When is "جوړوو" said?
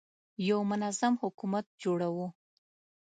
1.83-2.27